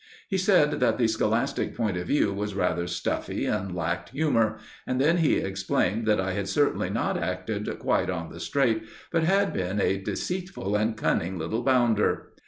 He 0.29 0.37
said 0.39 0.79
that 0.79 0.97
the 0.97 1.07
scholastic 1.07 1.77
point 1.77 1.95
of 1.95 2.07
view 2.07 2.33
was 2.33 2.55
rather 2.55 2.87
stuffy 2.87 3.45
and 3.45 3.75
lacked 3.75 4.09
humour; 4.09 4.57
and 4.87 4.99
then 4.99 5.17
he 5.19 5.35
explained 5.35 6.07
that 6.07 6.19
I 6.19 6.31
had 6.33 6.47
certainly 6.49 6.89
not 6.89 7.19
acted 7.21 7.77
quite 7.77 8.09
on 8.09 8.31
the 8.31 8.39
straight, 8.39 8.81
but 9.11 9.23
had 9.25 9.53
been 9.53 9.79
a 9.79 10.01
"deceitful 10.01 10.75
and 10.75 10.97
cunning 10.97 11.37
little 11.37 11.61
bounder." 11.61 12.31